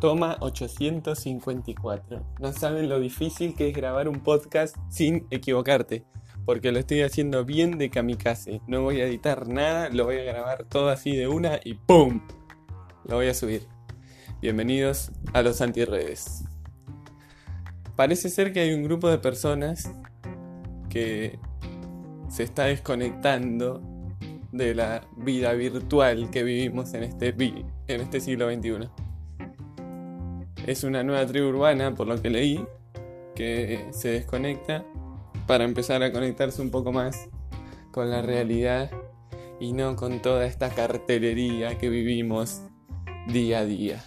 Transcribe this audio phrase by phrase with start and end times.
[0.00, 2.24] Toma 854.
[2.38, 6.04] No saben lo difícil que es grabar un podcast sin equivocarte,
[6.44, 8.60] porque lo estoy haciendo bien de kamikaze.
[8.68, 12.20] No voy a editar nada, lo voy a grabar todo así de una y ¡pum!
[13.06, 13.66] Lo voy a subir.
[14.40, 16.44] Bienvenidos a los antirredes.
[17.96, 19.92] Parece ser que hay un grupo de personas
[20.88, 21.40] que
[22.28, 23.82] se está desconectando
[24.52, 27.34] de la vida virtual que vivimos en este,
[27.88, 29.07] en este siglo XXI.
[30.68, 32.62] Es una nueva tribu urbana, por lo que leí,
[33.34, 34.84] que se desconecta
[35.46, 37.30] para empezar a conectarse un poco más
[37.90, 38.90] con la realidad
[39.58, 42.60] y no con toda esta cartelería que vivimos
[43.28, 44.04] día a día.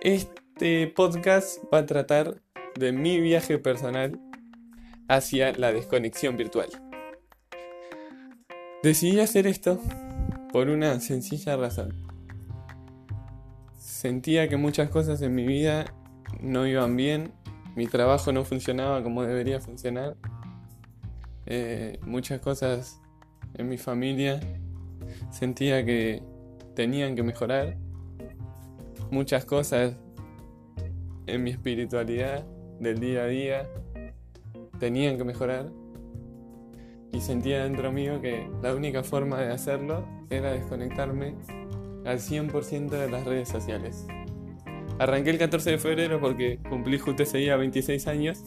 [0.00, 2.40] Este podcast va a tratar
[2.76, 4.20] de mi viaje personal
[5.08, 6.68] hacia la desconexión virtual.
[8.84, 9.80] Decidí hacer esto
[10.52, 12.07] por una sencilla razón.
[13.98, 15.92] Sentía que muchas cosas en mi vida
[16.40, 17.32] no iban bien,
[17.74, 20.14] mi trabajo no funcionaba como debería funcionar,
[21.46, 23.00] eh, muchas cosas
[23.54, 24.38] en mi familia
[25.32, 26.22] sentía que
[26.76, 27.76] tenían que mejorar,
[29.10, 29.96] muchas cosas
[31.26, 32.46] en mi espiritualidad
[32.78, 33.68] del día a día
[34.78, 35.72] tenían que mejorar
[37.12, 41.34] y sentía dentro mío que la única forma de hacerlo era desconectarme
[42.08, 44.06] al 100% de las redes sociales.
[44.98, 48.42] Arranqué el 14 de febrero porque cumplí justo ese día 26 años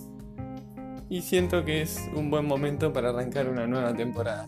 [1.10, 4.48] y siento que es un buen momento para arrancar una nueva temporada.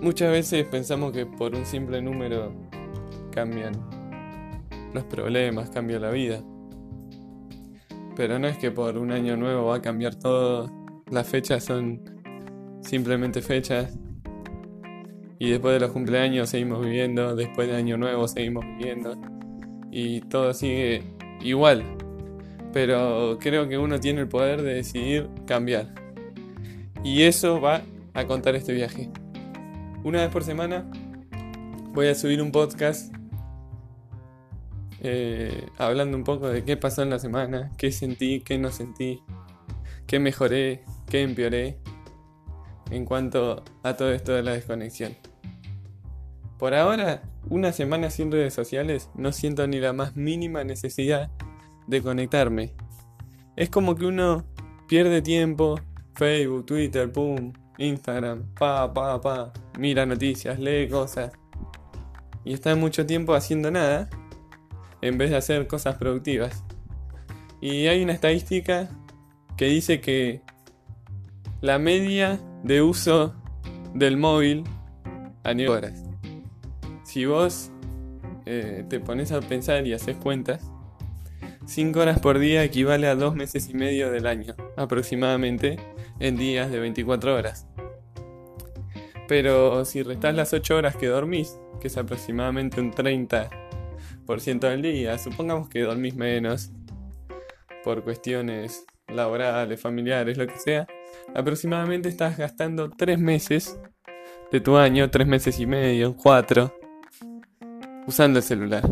[0.00, 2.52] Muchas veces pensamos que por un simple número
[3.32, 3.72] cambian
[4.94, 6.42] los problemas, cambia la vida.
[8.14, 10.70] Pero no es que por un año nuevo va a cambiar todo.
[11.10, 12.02] Las fechas son
[12.82, 13.98] simplemente fechas.
[15.42, 19.20] Y después de los cumpleaños seguimos viviendo, después de Año Nuevo seguimos viviendo.
[19.90, 21.02] Y todo sigue
[21.40, 21.82] igual.
[22.72, 25.88] Pero creo que uno tiene el poder de decidir cambiar.
[27.02, 27.82] Y eso va
[28.14, 29.10] a contar este viaje.
[30.04, 30.88] Una vez por semana
[31.92, 33.12] voy a subir un podcast
[35.00, 39.20] eh, hablando un poco de qué pasó en la semana, qué sentí, qué no sentí,
[40.06, 41.78] qué mejoré, qué empeoré
[42.92, 45.16] en cuanto a todo esto de la desconexión.
[46.62, 51.28] Por ahora, una semana sin redes sociales no siento ni la más mínima necesidad
[51.88, 52.72] de conectarme.
[53.56, 54.44] Es como que uno
[54.86, 55.80] pierde tiempo,
[56.14, 61.32] Facebook, Twitter, pum, Instagram, pa, pa, pa, mira noticias, lee cosas.
[62.44, 64.08] Y está mucho tiempo haciendo nada
[65.00, 66.62] en vez de hacer cosas productivas.
[67.60, 68.88] Y hay una estadística
[69.56, 70.42] que dice que
[71.60, 73.34] la media de uso
[73.94, 74.62] del móvil
[75.42, 76.11] a nivel horas.
[77.12, 77.70] Si vos
[78.46, 80.72] eh, te pones a pensar y haces cuentas,
[81.66, 85.76] 5 horas por día equivale a 2 meses y medio del año, aproximadamente,
[86.20, 87.66] en días de 24 horas.
[89.28, 95.18] Pero si restás las 8 horas que dormís, que es aproximadamente un 30% del día,
[95.18, 96.72] supongamos que dormís menos
[97.84, 100.86] por cuestiones laborales, familiares, lo que sea,
[101.34, 103.78] aproximadamente estás gastando 3 meses
[104.50, 106.74] de tu año, 3 meses y medio, 4,
[108.06, 108.82] usando el celular.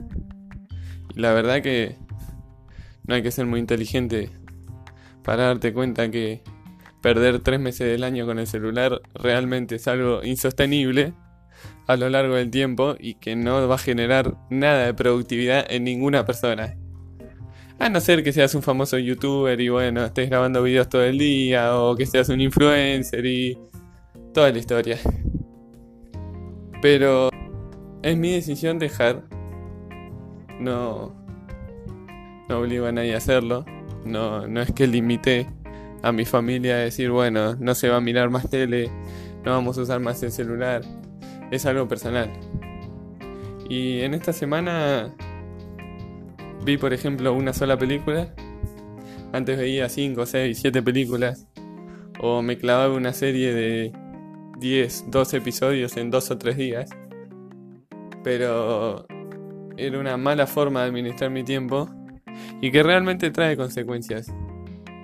[1.15, 1.97] Y la verdad que
[3.05, 4.31] no hay que ser muy inteligente
[5.23, 6.43] para darte cuenta que
[7.01, 11.15] perder 3 meses del año con el celular realmente es algo insostenible
[11.87, 15.85] a lo largo del tiempo y que no va a generar nada de productividad en
[15.85, 16.77] ninguna persona.
[17.79, 21.19] A no ser que seas un famoso youtuber y bueno, estés grabando videos todo el
[21.19, 23.59] día o que seas un influencer y
[24.35, 24.99] toda la historia.
[26.83, 27.30] Pero
[28.03, 29.23] es mi decisión dejar.
[30.59, 31.15] No,
[32.49, 33.65] no obligo a nadie a hacerlo.
[34.05, 35.47] No, no es que limite
[36.03, 38.91] a mi familia a decir, bueno, no se va a mirar más tele,
[39.45, 40.83] no vamos a usar más el celular.
[41.51, 42.31] Es algo personal.
[43.69, 45.15] Y en esta semana
[46.65, 48.35] vi, por ejemplo, una sola película.
[49.33, 51.47] Antes veía 5, 6, 7 películas.
[52.21, 53.93] O me clavaba una serie de
[54.59, 56.91] 10, 12 episodios en 2 o 3 días.
[58.23, 59.07] Pero
[59.77, 61.89] era una mala forma de administrar mi tiempo
[62.61, 64.33] y que realmente trae consecuencias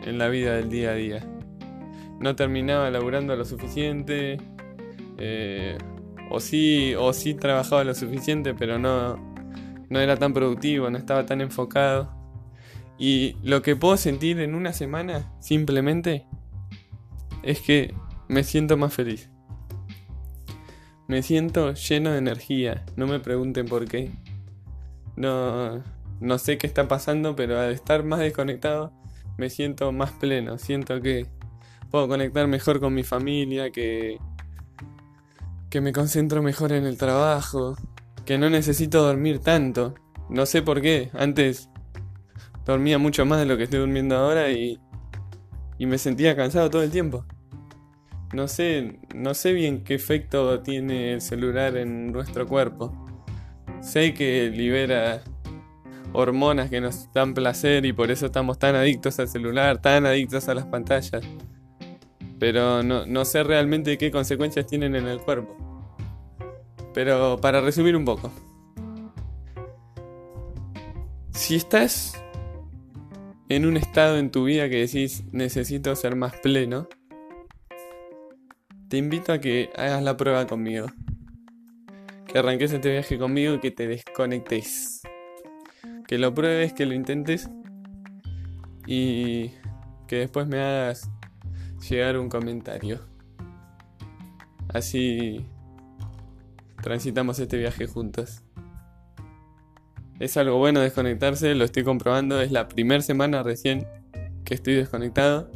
[0.04, 1.26] en la vida del día a día.
[2.20, 4.38] No terminaba laburando lo suficiente,
[5.18, 5.76] eh,
[6.30, 9.16] o sí, o sí trabajaba lo suficiente, pero no,
[9.88, 12.12] no era tan productivo, no estaba tan enfocado.
[12.98, 16.26] Y lo que puedo sentir en una semana, simplemente,
[17.42, 17.94] es que
[18.28, 19.30] me siento más feliz.
[21.08, 24.10] Me siento lleno de energía, no me pregunten por qué.
[25.14, 25.82] No,
[26.20, 28.92] no sé qué está pasando, pero al estar más desconectado
[29.38, 30.58] me siento más pleno.
[30.58, 31.26] Siento que
[31.90, 34.18] puedo conectar mejor con mi familia, que,
[35.70, 37.76] que me concentro mejor en el trabajo,
[38.24, 39.94] que no necesito dormir tanto.
[40.28, 41.10] No sé por qué.
[41.14, 41.68] Antes
[42.64, 44.80] dormía mucho más de lo que estoy durmiendo ahora y,
[45.78, 47.24] y me sentía cansado todo el tiempo.
[48.36, 52.92] No sé, no sé bien qué efecto tiene el celular en nuestro cuerpo.
[53.80, 55.22] Sé que libera
[56.12, 60.50] hormonas que nos dan placer y por eso estamos tan adictos al celular, tan adictos
[60.50, 61.22] a las pantallas.
[62.38, 65.56] Pero no, no sé realmente qué consecuencias tienen en el cuerpo.
[66.92, 68.30] Pero para resumir un poco.
[71.30, 72.22] Si estás
[73.48, 76.86] en un estado en tu vida que decís necesito ser más pleno,
[78.88, 80.86] te invito a que hagas la prueba conmigo.
[82.26, 85.02] Que arranques este viaje conmigo y que te desconectes.
[86.06, 87.50] Que lo pruebes, que lo intentes
[88.86, 89.50] y
[90.06, 91.10] que después me hagas
[91.88, 93.00] llegar un comentario.
[94.68, 95.46] Así
[96.82, 98.42] transitamos este viaje juntos.
[100.20, 103.86] Es algo bueno desconectarse, lo estoy comprobando, es la primera semana recién
[104.44, 105.50] que estoy desconectado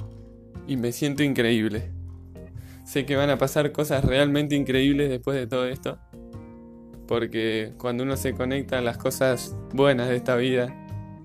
[0.66, 2.00] y me siento increíble.
[2.90, 5.96] Sé que van a pasar cosas realmente increíbles después de todo esto,
[7.06, 10.75] porque cuando uno se conecta a las cosas buenas de esta vida,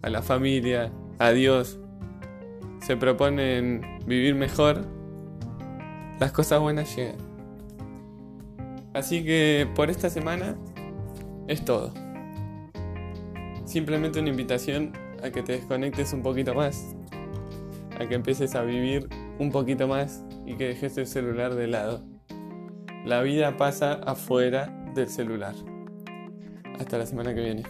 [0.04, 1.80] a la familia, a Dios,
[2.82, 4.86] se proponen vivir mejor,
[6.20, 7.18] las cosas buenas llegan.
[8.94, 10.56] Así que por esta semana
[11.48, 11.96] es todo
[13.66, 16.96] simplemente una invitación a que te desconectes un poquito más,
[18.00, 19.10] a que empieces a vivir
[19.40, 22.04] un poquito más y que dejes el celular de lado.
[23.06, 25.56] La vida pasa afuera del celular.
[26.80, 27.64] Hasta la semana que viene.